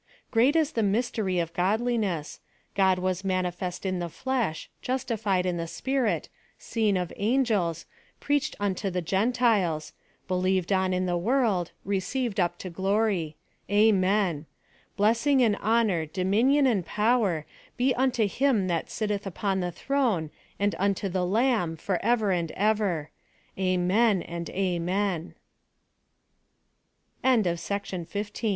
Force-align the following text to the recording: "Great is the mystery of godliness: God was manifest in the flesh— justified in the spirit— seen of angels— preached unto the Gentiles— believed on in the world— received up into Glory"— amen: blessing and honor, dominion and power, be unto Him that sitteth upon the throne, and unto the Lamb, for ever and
"Great 0.31 0.55
is 0.55 0.71
the 0.71 0.81
mystery 0.81 1.37
of 1.37 1.53
godliness: 1.53 2.39
God 2.73 2.97
was 2.97 3.23
manifest 3.23 3.85
in 3.85 3.99
the 3.99 4.09
flesh— 4.09 4.67
justified 4.81 5.45
in 5.45 5.57
the 5.57 5.67
spirit— 5.67 6.27
seen 6.71 6.97
of 6.97 7.13
angels— 7.17 7.85
preached 8.19 8.55
unto 8.59 8.89
the 8.89 9.03
Gentiles— 9.03 9.93
believed 10.27 10.73
on 10.73 10.91
in 10.91 11.05
the 11.05 11.19
world— 11.19 11.69
received 11.95 12.39
up 12.39 12.53
into 12.55 12.71
Glory"— 12.71 13.37
amen: 13.69 14.47
blessing 14.97 15.43
and 15.43 15.55
honor, 15.57 16.07
dominion 16.07 16.65
and 16.65 16.83
power, 16.83 17.45
be 17.77 17.93
unto 17.93 18.25
Him 18.27 18.65
that 18.65 18.89
sitteth 18.89 19.27
upon 19.27 19.59
the 19.59 19.71
throne, 19.71 20.31
and 20.59 20.73
unto 20.79 21.09
the 21.09 21.27
Lamb, 21.27 21.77
for 21.77 22.03
ever 22.03 22.31
and 22.31 22.51